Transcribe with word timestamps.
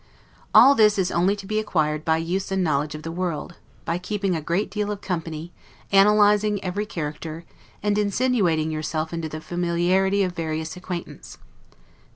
All 0.51 0.73
this 0.73 0.97
is 0.97 1.11
only 1.11 1.35
to 1.35 1.45
be 1.45 1.59
acquired 1.59 2.03
by 2.03 2.17
use 2.17 2.51
and 2.51 2.63
knowledge 2.63 2.95
of 2.95 3.03
the 3.03 3.11
world, 3.11 3.57
by 3.85 3.99
keeping 3.99 4.35
a 4.35 4.41
great 4.41 4.71
deal 4.71 4.89
of 4.89 4.99
company, 4.99 5.53
analyzing 5.91 6.59
every 6.63 6.87
character, 6.87 7.45
and 7.83 7.95
insinuating 7.99 8.71
yourself 8.71 9.13
into 9.13 9.29
the 9.29 9.39
familiarity 9.41 10.23
of 10.23 10.31
various 10.33 10.75
acquaintance. 10.75 11.37